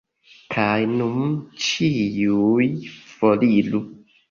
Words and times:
Kaj 0.53 0.85
nun 0.93 1.35
ĉiuj 1.67 2.67
foriru. 2.97 3.87